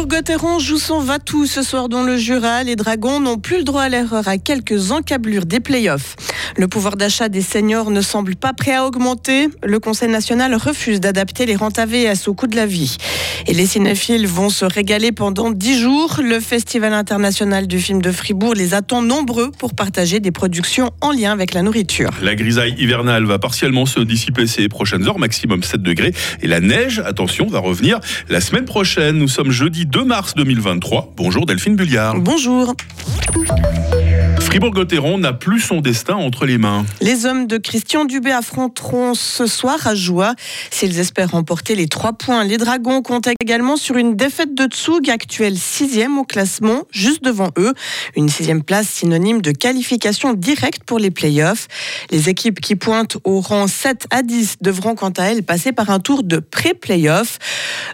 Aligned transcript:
Fribourg-Gotteron 0.00 0.60
joue 0.60 0.78
son 0.78 1.00
va-tout 1.00 1.44
ce 1.44 1.62
soir 1.62 1.90
dans 1.90 2.02
le 2.02 2.16
Jura. 2.16 2.62
Les 2.62 2.74
Dragons 2.74 3.20
n'ont 3.20 3.36
plus 3.36 3.58
le 3.58 3.64
droit 3.64 3.82
à 3.82 3.90
l'erreur 3.90 4.28
à 4.28 4.38
quelques 4.38 4.92
encablures 4.92 5.44
des 5.44 5.60
playoffs. 5.60 6.16
Le 6.56 6.68
pouvoir 6.68 6.96
d'achat 6.96 7.28
des 7.28 7.42
seniors 7.42 7.90
ne 7.90 8.00
semble 8.00 8.34
pas 8.34 8.54
prêt 8.54 8.74
à 8.74 8.86
augmenter. 8.86 9.48
Le 9.62 9.78
Conseil 9.78 10.08
national 10.08 10.54
refuse 10.54 11.00
d'adapter 11.00 11.44
les 11.44 11.54
rentes 11.54 11.78
AVS 11.78 12.28
au 12.28 12.34
coût 12.34 12.46
de 12.46 12.56
la 12.56 12.64
vie. 12.64 12.96
Et 13.46 13.52
les 13.52 13.66
cinéphiles 13.66 14.26
vont 14.26 14.48
se 14.48 14.64
régaler 14.64 15.12
pendant 15.12 15.50
dix 15.50 15.78
jours. 15.78 16.20
Le 16.22 16.40
Festival 16.40 16.94
international 16.94 17.66
du 17.66 17.78
film 17.78 18.00
de 18.00 18.10
Fribourg 18.10 18.54
les 18.54 18.72
attend 18.72 19.02
nombreux 19.02 19.50
pour 19.50 19.74
partager 19.74 20.18
des 20.18 20.30
productions 20.30 20.92
en 21.02 21.12
lien 21.12 21.32
avec 21.32 21.52
la 21.52 21.60
nourriture. 21.60 22.10
La 22.22 22.34
grisaille 22.36 22.74
hivernale 22.78 23.24
va 23.24 23.38
partiellement 23.38 23.84
se 23.84 24.00
dissiper 24.00 24.46
ces 24.46 24.68
prochaines 24.68 25.06
heures, 25.06 25.18
maximum 25.18 25.62
7 25.62 25.82
degrés. 25.82 26.14
Et 26.40 26.46
la 26.46 26.60
neige, 26.60 27.02
attention, 27.04 27.46
va 27.48 27.58
revenir 27.58 28.00
la 28.30 28.40
semaine 28.40 28.64
prochaine. 28.64 29.18
Nous 29.18 29.28
sommes 29.28 29.50
jeudi 29.50 29.89
2 29.90 30.04
mars 30.04 30.34
2023. 30.34 31.14
Bonjour 31.16 31.46
Delphine 31.46 31.74
Bulliard. 31.74 32.20
Bonjour. 32.20 32.74
Fribourg-Gotteron 34.50 35.18
n'a 35.18 35.32
plus 35.32 35.60
son 35.60 35.80
destin 35.80 36.16
entre 36.16 36.44
les 36.44 36.58
mains. 36.58 36.84
Les 37.00 37.24
hommes 37.24 37.46
de 37.46 37.56
Christian 37.56 38.04
Dubé 38.04 38.32
affronteront 38.32 39.14
ce 39.14 39.46
soir 39.46 39.86
à 39.86 39.94
Joie. 39.94 40.34
S'ils 40.72 40.98
espèrent 40.98 41.30
remporter 41.30 41.76
les 41.76 41.86
trois 41.86 42.14
points, 42.14 42.42
les 42.42 42.56
Dragons 42.56 43.00
comptent 43.00 43.28
également 43.40 43.76
sur 43.76 43.96
une 43.96 44.16
défaite 44.16 44.52
de 44.56 44.64
Tsug, 44.64 45.08
actuel 45.08 45.56
sixième 45.56 46.18
au 46.18 46.24
classement, 46.24 46.82
juste 46.90 47.22
devant 47.22 47.50
eux. 47.58 47.74
Une 48.16 48.28
sixième 48.28 48.64
place 48.64 48.88
synonyme 48.88 49.40
de 49.40 49.52
qualification 49.52 50.34
directe 50.34 50.82
pour 50.82 50.98
les 50.98 51.12
playoffs. 51.12 51.68
Les 52.10 52.28
équipes 52.28 52.58
qui 52.58 52.74
pointent 52.74 53.18
au 53.22 53.38
rang 53.38 53.68
7 53.68 54.08
à 54.10 54.22
10 54.22 54.56
devront 54.62 54.96
quant 54.96 55.10
à 55.10 55.26
elles 55.26 55.44
passer 55.44 55.70
par 55.70 55.90
un 55.90 56.00
tour 56.00 56.24
de 56.24 56.40
pré-playoff. 56.40 57.38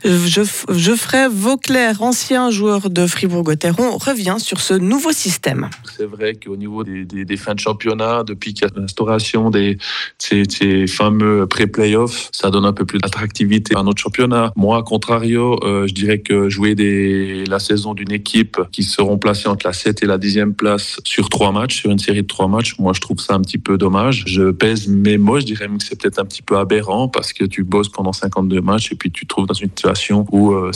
Geoffrey 0.06 1.28
Vauclair, 1.28 2.00
ancien 2.00 2.50
joueur 2.50 2.88
de 2.88 3.06
Fribourg-Gotteron, 3.06 3.98
revient 3.98 4.36
sur 4.38 4.62
ce 4.62 4.72
nouveau 4.72 5.12
système. 5.12 5.68
C'est 5.98 6.06
vrai 6.06 6.32
que 6.32 6.45
au 6.48 6.56
niveau 6.56 6.84
des, 6.84 7.36
fins 7.36 7.54
de 7.54 7.60
championnat, 7.60 8.24
depuis 8.24 8.54
qu'il 8.54 8.66
y 8.66 8.70
a 8.70 8.80
l'instauration 8.80 9.50
des 9.50 9.78
ces, 10.18 10.86
fameux 10.86 11.46
pré-playoffs, 11.46 12.28
ça 12.32 12.50
donne 12.50 12.64
un 12.64 12.72
peu 12.72 12.84
plus 12.84 12.98
d'attractivité 12.98 13.76
à 13.76 13.82
notre 13.82 14.00
championnat. 14.00 14.52
Moi, 14.56 14.78
à 14.78 14.82
contrario, 14.82 15.58
euh, 15.64 15.86
je 15.86 15.94
dirais 15.94 16.18
que 16.18 16.48
jouer 16.48 16.74
des, 16.74 17.44
la 17.46 17.58
saison 17.58 17.94
d'une 17.94 18.12
équipe 18.12 18.60
qui 18.72 18.82
seront 18.82 19.18
placées 19.18 19.48
entre 19.48 19.66
la 19.66 19.72
7 19.72 20.02
et 20.02 20.06
la 20.06 20.18
10e 20.18 20.52
place 20.52 21.00
sur 21.04 21.28
trois 21.28 21.52
matchs, 21.52 21.80
sur 21.80 21.90
une 21.90 21.98
série 21.98 22.22
de 22.22 22.26
trois 22.26 22.48
matchs, 22.48 22.78
moi, 22.78 22.92
je 22.94 23.00
trouve 23.00 23.20
ça 23.20 23.34
un 23.34 23.40
petit 23.40 23.58
peu 23.58 23.78
dommage. 23.78 24.24
Je 24.26 24.50
pèse 24.50 24.88
mes 24.88 25.18
mots, 25.18 25.40
je 25.40 25.46
dirais 25.46 25.68
même 25.68 25.78
que 25.78 25.84
c'est 25.84 26.00
peut-être 26.00 26.18
un 26.18 26.24
petit 26.24 26.42
peu 26.42 26.56
aberrant 26.58 27.08
parce 27.08 27.32
que 27.32 27.44
tu 27.44 27.64
bosses 27.64 27.88
pendant 27.88 28.12
52 28.12 28.60
matchs 28.60 28.92
et 28.92 28.94
puis 28.94 29.10
tu 29.10 29.24
te 29.24 29.28
trouves 29.28 29.46
dans 29.46 29.54
une 29.54 29.68
situation 29.68 30.26
où 30.30 30.52
euh, 30.52 30.70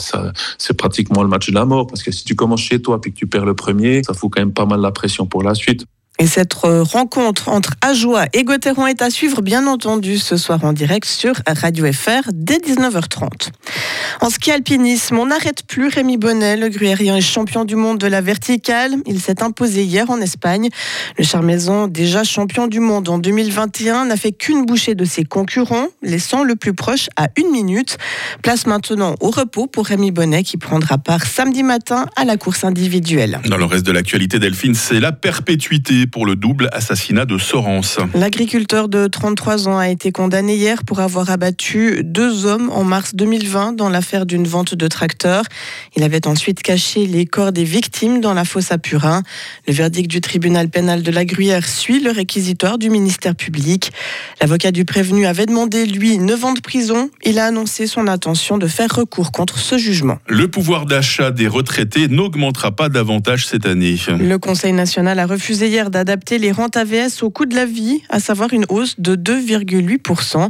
c'est 0.57 0.77
pratiquement 0.77 1.23
le 1.23 1.29
match 1.29 1.49
de 1.49 1.55
la 1.55 1.65
mort 1.65 1.87
parce 1.87 2.03
que 2.03 2.11
si 2.11 2.23
tu 2.23 2.35
commences 2.35 2.61
chez 2.61 2.81
toi 2.81 2.99
puis 2.99 3.11
que 3.11 3.17
tu 3.17 3.27
perds 3.27 3.45
le 3.45 3.53
premier, 3.53 4.01
ça 4.03 4.13
fout 4.13 4.31
quand 4.31 4.41
même 4.41 4.53
pas 4.53 4.65
mal 4.65 4.81
la 4.81 4.91
pression 4.91 5.25
pour 5.25 5.43
la 5.43 5.53
suite. 5.61 5.85
Et 6.21 6.27
cette 6.27 6.53
rencontre 6.53 7.49
entre 7.49 7.73
Ajoie 7.81 8.25
et 8.33 8.43
Gauthieron 8.43 8.85
est 8.85 9.01
à 9.01 9.09
suivre, 9.09 9.41
bien 9.41 9.65
entendu, 9.65 10.19
ce 10.19 10.37
soir 10.37 10.63
en 10.63 10.71
direct 10.71 11.07
sur 11.07 11.33
Radio 11.47 11.91
FR 11.91 12.29
dès 12.31 12.57
19h30. 12.57 13.49
En 14.19 14.29
ski 14.29 14.51
alpinisme, 14.51 15.17
on 15.17 15.25
n'arrête 15.25 15.63
plus 15.65 15.87
Rémi 15.87 16.17
Bonnet. 16.17 16.57
Le 16.57 16.69
gruyérien 16.69 17.15
est 17.15 17.21
champion 17.21 17.65
du 17.65 17.75
monde 17.75 17.97
de 17.97 18.05
la 18.05 18.21
verticale. 18.21 18.97
Il 19.07 19.19
s'est 19.19 19.41
imposé 19.41 19.81
hier 19.81 20.11
en 20.11 20.21
Espagne. 20.21 20.69
Le 21.17 21.23
Charmaison, 21.23 21.87
déjà 21.87 22.23
champion 22.23 22.67
du 22.67 22.79
monde 22.79 23.09
en 23.09 23.17
2021, 23.17 24.05
n'a 24.05 24.15
fait 24.15 24.31
qu'une 24.31 24.67
bouchée 24.67 24.93
de 24.93 25.05
ses 25.05 25.23
concurrents, 25.23 25.87
laissant 26.03 26.43
le 26.43 26.55
plus 26.55 26.75
proche 26.75 27.07
à 27.15 27.29
une 27.35 27.49
minute. 27.49 27.97
Place 28.43 28.67
maintenant 28.67 29.15
au 29.21 29.31
repos 29.31 29.65
pour 29.65 29.87
Rémi 29.87 30.11
Bonnet 30.11 30.43
qui 30.43 30.57
prendra 30.57 30.99
part 30.99 31.25
samedi 31.25 31.63
matin 31.63 32.05
à 32.15 32.23
la 32.23 32.37
course 32.37 32.63
individuelle. 32.63 33.39
Dans 33.45 33.57
le 33.57 33.65
reste 33.65 33.87
de 33.87 33.91
l'actualité, 33.91 34.37
Delphine, 34.37 34.75
c'est 34.75 34.99
la 34.99 35.13
perpétuité 35.13 36.05
pour 36.11 36.25
le 36.25 36.35
double 36.35 36.69
assassinat 36.71 37.25
de 37.25 37.37
Sorens. 37.37 37.97
L'agriculteur 38.13 38.89
de 38.89 39.07
33 39.07 39.67
ans 39.67 39.77
a 39.77 39.89
été 39.89 40.11
condamné 40.11 40.55
hier 40.55 40.83
pour 40.83 40.99
avoir 40.99 41.29
abattu 41.29 42.01
deux 42.03 42.45
hommes 42.45 42.69
en 42.69 42.83
mars 42.83 43.15
2020 43.15 43.73
dans 43.73 43.89
l'affaire 43.89 44.25
d'une 44.25 44.45
vente 44.45 44.75
de 44.75 44.87
tracteurs. 44.87 45.43
Il 45.95 46.03
avait 46.03 46.27
ensuite 46.27 46.61
caché 46.61 47.05
les 47.05 47.25
corps 47.25 47.51
des 47.51 47.63
victimes 47.63 48.21
dans 48.21 48.33
la 48.33 48.45
fosse 48.45 48.71
à 48.71 48.77
Purin. 48.77 49.23
Le 49.67 49.73
verdict 49.73 50.09
du 50.09 50.21
tribunal 50.21 50.69
pénal 50.69 51.03
de 51.03 51.11
la 51.11 51.25
Gruyère 51.25 51.67
suit 51.67 52.01
le 52.01 52.11
réquisitoire 52.11 52.77
du 52.77 52.89
ministère 52.89 53.35
public. 53.35 53.91
L'avocat 54.41 54.71
du 54.71 54.85
prévenu 54.85 55.25
avait 55.25 55.45
demandé, 55.45 55.85
lui, 55.85 56.17
9 56.17 56.45
ans 56.45 56.53
de 56.53 56.59
prison. 56.59 57.09
Il 57.23 57.39
a 57.39 57.45
annoncé 57.45 57.87
son 57.87 58.07
intention 58.07 58.57
de 58.57 58.67
faire 58.67 58.89
recours 58.93 59.31
contre 59.31 59.59
ce 59.59 59.77
jugement. 59.77 60.17
Le 60.27 60.49
pouvoir 60.49 60.85
d'achat 60.85 61.31
des 61.31 61.47
retraités 61.47 62.07
n'augmentera 62.07 62.71
pas 62.71 62.89
davantage 62.89 63.45
cette 63.47 63.65
année. 63.65 63.95
Le 64.07 64.37
Conseil 64.37 64.73
national 64.73 65.19
a 65.19 65.25
refusé 65.25 65.67
hier 65.67 65.89
d'adapter 65.91 66.39
les 66.39 66.51
rentes 66.51 66.77
AVS 66.77 67.21
au 67.21 67.29
coût 67.29 67.45
de 67.45 67.55
la 67.55 67.65
vie, 67.65 68.01
à 68.09 68.19
savoir 68.19 68.53
une 68.53 68.65
hausse 68.69 68.99
de 68.99 69.15
2,8%. 69.15 70.49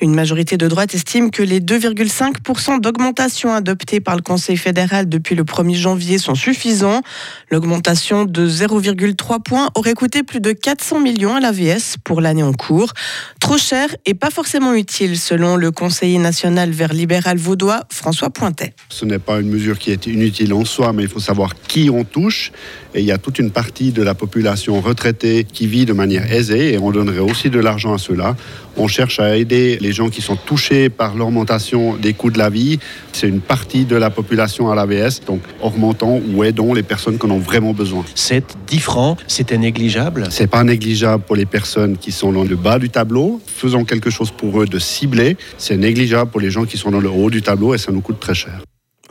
Une 0.00 0.14
majorité 0.14 0.56
de 0.56 0.68
droite 0.68 0.94
estime 0.94 1.30
que 1.30 1.42
les 1.42 1.60
2,5% 1.60 2.80
d'augmentation 2.80 3.52
adoptées 3.52 4.00
par 4.00 4.16
le 4.16 4.22
Conseil 4.22 4.56
fédéral 4.56 5.08
depuis 5.08 5.34
le 5.34 5.44
1er 5.44 5.74
janvier 5.74 6.18
sont 6.18 6.34
suffisants. 6.34 7.02
L'augmentation 7.50 8.24
de 8.24 8.48
0,3 8.48 9.42
points 9.42 9.70
aurait 9.74 9.94
coûté 9.94 10.22
plus 10.22 10.40
de 10.40 10.52
400 10.52 11.00
millions 11.00 11.34
à 11.34 11.40
l'AVS 11.40 11.96
pour 12.04 12.20
l'année 12.20 12.42
en 12.42 12.52
cours. 12.52 12.92
Trop 13.38 13.58
cher 13.58 13.88
et 14.04 14.14
pas 14.14 14.30
forcément 14.30 14.74
utile, 14.74 15.18
selon 15.18 15.56
le 15.56 15.70
conseiller 15.70 16.18
national 16.18 16.70
vert 16.70 16.92
libéral 16.92 17.38
vaudois, 17.38 17.84
François 17.90 18.30
Pointet. 18.30 18.74
Ce 18.88 19.04
n'est 19.04 19.18
pas 19.18 19.40
une 19.40 19.48
mesure 19.48 19.78
qui 19.78 19.90
est 19.92 20.06
inutile 20.06 20.52
en 20.52 20.64
soi, 20.64 20.92
mais 20.92 21.04
il 21.04 21.08
faut 21.08 21.20
savoir 21.20 21.54
qui 21.68 21.90
on 21.90 22.04
touche. 22.04 22.52
Et 22.94 23.00
il 23.00 23.06
y 23.06 23.12
a 23.12 23.18
toute 23.18 23.38
une 23.38 23.50
partie 23.50 23.92
de 23.92 24.02
la 24.02 24.14
population 24.14 24.80
retraitée 24.80 25.44
qui 25.44 25.66
vit 25.66 25.86
de 25.86 25.92
manière 25.92 26.32
aisée 26.32 26.74
et 26.74 26.78
on 26.78 26.90
donnerait 26.90 27.20
aussi 27.20 27.50
de 27.50 27.60
l'argent 27.60 27.94
à 27.94 27.98
cela. 27.98 28.36
On 28.76 28.88
cherche 28.88 29.20
à 29.20 29.36
aider 29.36 29.78
les 29.80 29.92
gens 29.92 30.08
qui 30.08 30.22
sont 30.22 30.36
touchés 30.36 30.88
par 30.88 31.14
l'augmentation 31.14 31.96
des 31.96 32.14
coûts 32.14 32.30
de 32.30 32.38
la 32.38 32.50
vie. 32.50 32.78
C'est 33.12 33.28
une 33.28 33.40
partie 33.40 33.84
de 33.84 33.96
la 33.96 34.10
population 34.10 34.70
à 34.70 34.74
l'AVS, 34.74 35.20
donc 35.26 35.40
augmentons 35.60 36.22
ou 36.32 36.44
aidons 36.44 36.74
les 36.74 36.82
personnes 36.82 37.18
qui 37.18 37.26
en 37.26 37.30
ont 37.30 37.38
vraiment 37.38 37.72
besoin. 37.72 38.04
C'est 38.14 38.56
10 38.66 38.78
francs, 38.80 39.18
c'était 39.26 39.58
négligeable? 39.58 40.26
C'est 40.30 40.46
pas 40.46 40.64
négligeable 40.64 41.22
pour 41.24 41.36
les 41.36 41.46
personnes 41.46 41.96
qui 41.96 42.12
sont 42.12 42.32
dans 42.32 42.44
le 42.44 42.56
bas 42.56 42.78
du 42.78 42.90
tableau. 42.90 43.40
Faisons 43.46 43.84
quelque 43.84 44.10
chose 44.10 44.30
pour 44.30 44.62
eux 44.62 44.66
de 44.66 44.78
cibler. 44.78 45.36
C'est 45.58 45.76
négligeable 45.76 46.30
pour 46.30 46.40
les 46.40 46.50
gens 46.50 46.64
qui 46.64 46.76
sont 46.76 46.90
dans 46.90 47.00
le 47.00 47.10
haut 47.10 47.30
du 47.30 47.42
tableau 47.42 47.74
et 47.74 47.78
ça 47.78 47.92
nous 47.92 48.00
coûte 48.00 48.20
très 48.20 48.34
cher. 48.34 48.60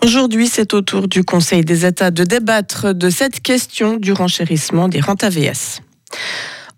Aujourd'hui, 0.01 0.47
c'est 0.47 0.73
au 0.73 0.81
tour 0.81 1.09
du 1.09 1.23
Conseil 1.23 1.65
des 1.65 1.85
États 1.85 2.09
de 2.09 2.23
débattre 2.23 2.93
de 2.93 3.09
cette 3.09 3.41
question 3.41 3.97
du 3.97 4.13
renchérissement 4.13 4.87
des 4.87 5.01
rentes 5.01 5.25
AVS. 5.25 5.81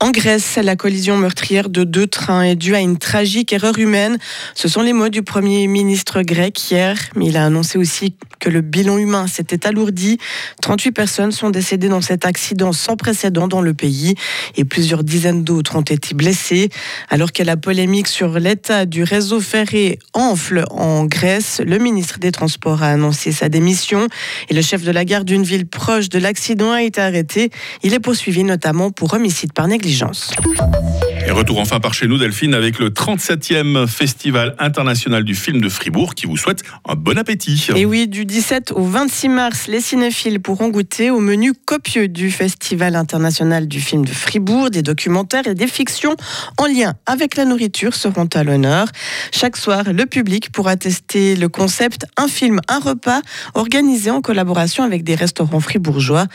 En 0.04 0.10
Grèce, 0.10 0.58
la 0.58 0.76
collision 0.76 1.16
meurtrière 1.16 1.70
de 1.70 1.84
deux 1.84 2.08
trains 2.08 2.42
est 2.42 2.56
due 2.56 2.74
à 2.74 2.80
une 2.80 2.98
tragique 2.98 3.54
erreur 3.54 3.78
humaine. 3.78 4.18
Ce 4.56 4.68
sont 4.68 4.82
les 4.82 4.94
mots 4.94 5.10
du 5.10 5.22
Premier 5.22 5.68
ministre 5.68 6.24
grec 6.24 6.60
hier, 6.72 6.98
mais 7.16 7.28
il 7.28 7.38
a 7.38 7.46
annoncé 7.46 7.78
aussi 7.78 8.16
que 8.40 8.50
le 8.50 8.62
bilan 8.62 8.98
humain 8.98 9.28
s'était 9.28 9.68
alourdi. 9.68 10.18
38 10.64 10.92
personnes 10.92 11.32
sont 11.32 11.52
décédées 11.52 11.88
dans 11.88 12.02
cet 12.02 12.26
accident 12.26 12.74
sans 12.74 12.98
précédent 12.98 13.48
dans 13.48 13.62
le 13.62 13.76
pays 13.76 14.16
et 14.58 14.66
plusieurs 14.66 15.04
dizaines 15.04 15.44
d'autres 15.44 15.76
ont 15.76 15.82
été 15.82 16.16
blessées. 16.16 16.70
Alors 17.10 17.32
que 17.32 17.44
la 17.44 17.56
polémique 17.56 18.08
sur 18.08 18.40
l'état 18.40 18.88
du 18.88 19.04
réseau 19.04 19.40
ferré 19.40 20.00
enfle 20.14 20.66
en 20.72 21.06
Grèce, 21.06 21.62
le 21.64 21.78
ministre 21.78 22.18
des 22.18 22.32
Transports 22.32 22.82
a 22.82 22.88
annoncé 22.88 23.32
sa 23.32 23.50
démission 23.50 24.08
et 24.50 24.56
le 24.56 24.64
chef 24.64 24.84
de 24.84 24.90
la 24.90 25.06
gare 25.06 25.26
d'une 25.26 25.44
ville 25.44 25.68
proche 25.68 26.10
de 26.10 26.18
l'accident 26.18 26.72
a 26.72 26.82
été 26.82 27.00
arrêté. 27.00 27.52
Il 27.84 27.94
est 27.94 28.00
poursuivi 28.00 28.44
notamment 28.44 28.90
pour 28.90 29.14
homicide 29.14 29.54
par 29.54 29.68
négligence 29.68 29.91
intelligence. 29.92 31.11
Et 31.24 31.30
retour 31.30 31.60
enfin 31.60 31.80
par 31.80 31.94
chez 31.94 32.08
nous, 32.08 32.18
Delphine, 32.18 32.56
avec 32.56 32.80
le 32.80 32.90
37e 32.90 33.86
Festival 33.86 34.56
international 34.58 35.24
du 35.24 35.36
film 35.36 35.62
de 35.62 35.70
Fribourg 35.70 36.16
qui 36.16 36.26
vous 36.26 36.36
souhaite 36.36 36.64
un 36.88 36.96
bon 36.96 37.16
appétit. 37.16 37.68
Et 37.76 37.86
oui, 37.86 38.08
du 38.08 38.26
17 38.26 38.72
au 38.72 38.84
26 38.84 39.30
mars, 39.30 39.68
les 39.68 39.82
cinéphiles 39.82 40.40
pourront 40.40 40.70
goûter 40.70 41.12
au 41.12 41.20
menu 41.20 41.54
copieux 41.54 42.08
du 42.08 42.32
Festival 42.32 42.96
international 42.96 43.68
du 43.68 43.80
film 43.80 44.04
de 44.04 44.12
Fribourg. 44.12 44.72
Des 44.72 44.82
documentaires 44.82 45.46
et 45.46 45.54
des 45.54 45.68
fictions 45.68 46.16
en 46.58 46.66
lien 46.66 46.96
avec 47.06 47.36
la 47.38 47.46
nourriture 47.46 47.94
seront 47.94 48.28
à 48.34 48.44
l'honneur. 48.44 48.88
Chaque 49.32 49.58
soir, 49.58 49.94
le 49.94 50.08
public 50.08 50.52
pourra 50.52 50.76
tester 50.76 51.36
le 51.36 51.50
concept 51.50 52.08
Un 52.18 52.28
film, 52.28 52.62
un 52.68 52.80
repas, 52.80 53.22
organisé 53.54 54.10
en 54.10 54.22
collaboration 54.22 54.84
avec 54.84 55.04
des 55.04 55.16
restaurants 55.16 55.60
fribourgeois. 55.60 56.26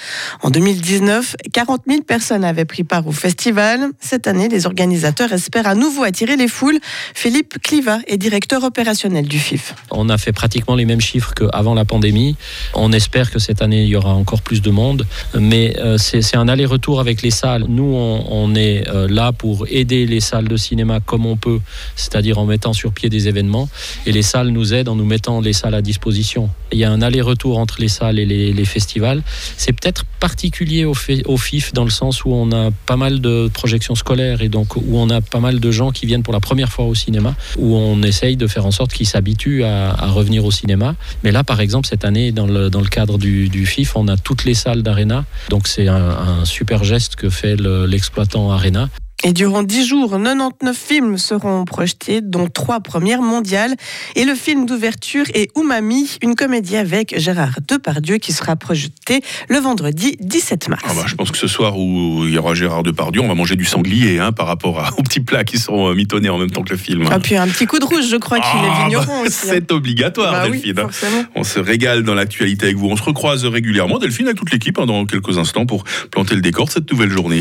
En 0.42 0.50
2019, 0.50 1.34
40 1.52 1.82
000 1.88 2.02
personnes 2.02 2.44
avaient 2.44 2.64
pris 2.64 2.84
part 2.84 3.08
au 3.08 3.12
festival. 3.12 3.90
Cette 3.98 4.28
année, 4.28 4.48
les 4.48 4.64
organisateurs 4.66 4.76
organisateurs 4.86 5.32
espèrent 5.32 5.66
à 5.66 5.74
nouveau 5.74 6.04
attirer 6.04 6.36
les 6.36 6.46
foules. 6.46 6.78
Philippe 7.12 7.58
Cliva 7.60 7.98
est 8.06 8.18
directeur 8.18 8.62
opérationnel 8.62 9.26
du 9.26 9.40
FIF. 9.40 9.74
On 9.90 10.08
a 10.08 10.16
fait 10.16 10.32
pratiquement 10.32 10.76
les 10.76 10.84
mêmes 10.84 11.00
chiffres 11.00 11.34
qu'avant 11.34 11.74
la 11.74 11.84
pandémie. 11.84 12.36
On 12.72 12.92
espère 12.92 13.32
que 13.32 13.40
cette 13.40 13.62
année, 13.62 13.82
il 13.82 13.88
y 13.88 13.96
aura 13.96 14.14
encore 14.14 14.42
plus 14.42 14.62
de 14.62 14.70
monde. 14.70 15.04
Mais 15.36 15.74
euh, 15.80 15.98
c'est 15.98 16.36
un 16.36 16.46
aller-retour 16.46 17.00
avec 17.00 17.22
les 17.22 17.32
salles. 17.32 17.64
Nous, 17.68 17.82
on, 17.82 18.54
est 18.54 18.88
euh, 18.88 19.08
là 19.08 19.32
pour 19.32 19.66
aider 19.68 20.06
les 20.06 20.20
salles 20.20 20.46
de 20.46 20.56
cinéma 20.56 21.00
comme 21.00 21.26
on 21.26 21.36
peut, 21.36 21.58
c'est-à-dire 21.96 22.38
en 22.38 22.46
mettant 22.46 22.72
sur 22.72 22.92
pied 22.92 23.08
des 23.08 23.26
événements. 23.26 23.68
Et 24.06 24.12
les 24.12 24.22
salles 24.22 24.50
nous 24.50 24.72
aident 24.72 24.90
en 24.90 24.94
nous 24.94 25.04
mettant 25.04 25.40
les 25.40 25.52
salles 25.52 25.74
à 25.74 25.82
disposition. 25.82 26.48
Il 26.70 26.78
y 26.78 26.84
a 26.84 26.92
un 26.92 27.02
aller-retour 27.02 27.58
entre 27.58 27.80
les 27.80 27.88
salles 27.88 28.20
et 28.20 28.24
les, 28.24 28.64
festivals. 28.64 29.22
C'est 29.56 29.72
peut-être 29.72 30.04
particulier 30.20 30.84
au, 30.84 30.94
au, 31.26 31.36
FIF 31.36 31.72
dans 31.72 31.84
le 31.84 31.90
sens 31.90 32.24
où 32.24 32.32
on 32.32 32.50
a 32.52 32.70
pas 32.84 32.96
mal 32.96 33.20
de 33.20 33.48
projections 33.52 33.94
scolaires 33.94 34.42
et 34.42 34.48
donc 34.48 34.65
où 34.74 34.98
on 34.98 35.10
a 35.10 35.20
pas 35.20 35.40
mal 35.40 35.60
de 35.60 35.70
gens 35.70 35.90
qui 35.90 36.06
viennent 36.06 36.22
pour 36.22 36.32
la 36.32 36.40
première 36.40 36.72
fois 36.72 36.86
au 36.86 36.94
cinéma, 36.94 37.34
où 37.58 37.76
on 37.76 38.02
essaye 38.02 38.36
de 38.36 38.46
faire 38.46 38.66
en 38.66 38.70
sorte 38.70 38.92
qu'ils 38.92 39.06
s'habituent 39.06 39.64
à, 39.64 40.06
revenir 40.06 40.44
au 40.44 40.50
cinéma. 40.50 40.94
Mais 41.22 41.32
là, 41.32 41.44
par 41.44 41.60
exemple, 41.60 41.86
cette 41.86 42.04
année, 42.04 42.32
dans 42.32 42.46
le, 42.46 42.70
cadre 42.88 43.18
du, 43.18 43.66
FIF, 43.66 43.96
on 43.96 44.08
a 44.08 44.16
toutes 44.16 44.44
les 44.44 44.54
salles 44.54 44.82
d'Arena. 44.82 45.24
Donc 45.50 45.68
c'est 45.68 45.88
un, 45.88 46.44
super 46.44 46.84
geste 46.84 47.16
que 47.16 47.28
fait 47.28 47.56
l'exploitant 47.56 48.50
Arena. 48.50 48.88
Et 49.26 49.32
durant 49.32 49.64
dix 49.64 49.84
jours, 49.84 50.12
99 50.12 50.76
films 50.76 51.18
seront 51.18 51.64
projetés, 51.64 52.20
dont 52.20 52.46
trois 52.46 52.78
premières 52.78 53.22
mondiales. 53.22 53.74
Et 54.14 54.24
le 54.24 54.36
film 54.36 54.66
d'ouverture 54.66 55.24
est 55.34 55.50
Umami, 55.58 56.16
une 56.22 56.36
comédie 56.36 56.76
avec 56.76 57.18
Gérard 57.18 57.58
Depardieu 57.66 58.18
qui 58.18 58.32
sera 58.32 58.54
projetée 58.54 59.22
le 59.48 59.58
vendredi 59.58 60.16
17 60.20 60.68
mars. 60.68 60.84
Ah 60.86 60.92
bah, 60.94 61.02
je 61.08 61.16
pense 61.16 61.32
que 61.32 61.38
ce 61.38 61.48
soir 61.48 61.76
où 61.76 62.22
il 62.24 62.34
y 62.34 62.38
aura 62.38 62.54
Gérard 62.54 62.84
Depardieu, 62.84 63.20
on 63.20 63.26
va 63.26 63.34
manger 63.34 63.56
du 63.56 63.64
sanglier 63.64 64.20
hein, 64.20 64.30
par 64.30 64.46
rapport 64.46 64.94
aux 64.96 65.02
petits 65.02 65.18
plats 65.18 65.42
qui 65.42 65.58
seront 65.58 65.88
euh, 65.88 65.94
mitonnés 65.94 66.28
en 66.28 66.38
même 66.38 66.52
temps 66.52 66.62
que 66.62 66.70
le 66.70 66.76
film. 66.76 67.02
Et 67.02 67.06
ah, 67.10 67.18
puis 67.18 67.36
un 67.36 67.48
petit 67.48 67.66
coup 67.66 67.80
de 67.80 67.84
rouge, 67.84 68.08
je 68.08 68.16
crois 68.18 68.38
qu'il 68.38 68.60
est 68.60 68.70
ah, 68.70 68.84
vigneron 68.84 69.06
bah, 69.06 69.26
aussi. 69.26 69.48
Hein. 69.48 69.54
C'est 69.54 69.72
obligatoire, 69.72 70.30
bah 70.34 70.48
Delphine. 70.48 70.86
on 71.34 71.42
se 71.42 71.58
régale 71.58 72.04
dans 72.04 72.14
l'actualité 72.14 72.66
avec 72.66 72.76
vous. 72.76 72.86
On 72.86 72.96
se 72.96 73.02
recroise 73.02 73.44
régulièrement, 73.44 73.98
Delphine, 73.98 74.26
avec 74.26 74.38
toute 74.38 74.52
l'équipe, 74.52 74.78
hein, 74.78 74.86
dans 74.86 75.04
quelques 75.04 75.36
instants 75.36 75.66
pour 75.66 75.82
planter 76.12 76.36
le 76.36 76.42
décor 76.42 76.66
de 76.66 76.70
cette 76.70 76.92
nouvelle 76.92 77.10
journée. 77.10 77.40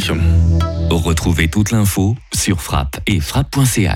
Retrouvez 0.89 1.47
toute 1.47 1.71
l'info 1.75 2.15
sur 2.33 2.61
frappe 2.61 3.01
et 3.05 3.19
frappe.ch. 3.19 3.91